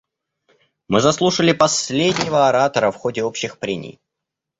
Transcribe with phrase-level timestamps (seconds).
[0.87, 3.99] Мы заслушали последнего оратора в ходе общих прений.